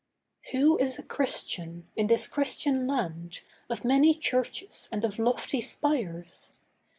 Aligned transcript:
Who 0.51 0.77
is 0.79 0.97
a 0.97 1.03
Christian 1.03 1.87
in 1.95 2.07
this 2.07 2.27
Christian 2.27 2.87
land 2.87 3.41
Of 3.69 3.85
many 3.85 4.15
churches 4.15 4.89
and 4.91 5.05
of 5.05 5.19
lofty 5.19 5.61
spires? 5.61 6.55